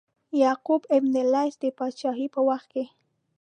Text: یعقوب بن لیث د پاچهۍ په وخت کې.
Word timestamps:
یعقوب 0.43 0.81
بن 1.03 1.17
لیث 1.33 1.55
د 1.63 1.65
پاچهۍ 1.77 2.25
په 2.35 2.41
وخت 2.49 2.67
کې. 2.73 2.85